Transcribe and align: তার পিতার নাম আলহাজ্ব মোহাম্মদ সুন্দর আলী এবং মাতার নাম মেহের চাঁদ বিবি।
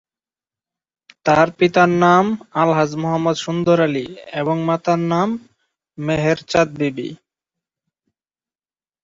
তার 1.25 1.47
পিতার 1.57 1.89
নাম 2.03 2.25
আলহাজ্ব 2.53 2.95
মোহাম্মদ 3.03 3.37
সুন্দর 3.37 3.77
আলী 3.81 4.05
এবং 4.33 4.55
মাতার 4.67 5.01
নাম 5.11 5.29
মেহের 5.97 6.39
চাঁদ 6.51 6.69
বিবি। 6.79 7.09